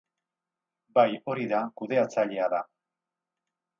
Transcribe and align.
Bai, 0.99 1.11
hori 1.33 1.45
da, 1.53 1.59
kudeatzailea 1.81 2.49
da. 2.55 2.63